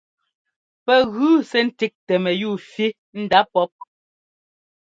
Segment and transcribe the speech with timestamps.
[0.85, 2.85] Pɛ gʉ sɛ́ ńtíꞌtɛ mɛyúu fí
[3.21, 3.71] ndá pɔ́p.